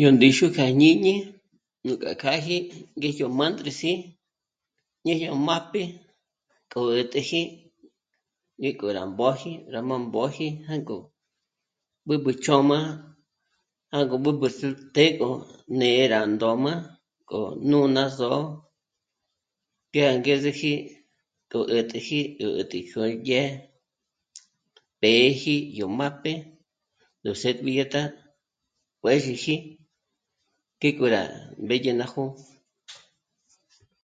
[0.00, 1.14] Yó ndíxu kjá jñǐñi
[1.84, 2.56] nú ká kjáji
[3.00, 3.92] ñèjyo mândresi
[5.04, 5.82] ñèjyo májp'e
[6.70, 7.42] k'ó 'ä̀täji
[8.60, 10.96] ngéko rá mbö̂ji rá má mbö̂ji jángo
[12.06, 12.78] b'ǚb'ü chjö̌m'a
[13.94, 14.48] jângo b'ǚb'ü
[14.94, 15.04] te...
[15.78, 16.72] ně'e rá ndôma
[17.28, 18.42] kó nú ná só'o
[19.92, 20.72] ké angezeji
[21.50, 23.42] k'ó 'ä̀täji yó 'ä̀ti kó yé
[25.00, 26.32] pêji yó májp'e
[27.22, 28.02] nú servilleta
[29.00, 29.56] juë̌zhiji
[30.78, 31.22] ngéko rá
[31.64, 32.28] mbèdye ná jó'o